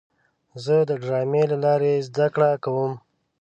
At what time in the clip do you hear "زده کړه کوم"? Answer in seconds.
2.07-2.91